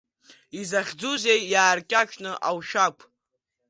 Изахьӡузеи 0.59 1.41
иааркьаҿны 1.53 2.31
аушәақә? 2.47 3.03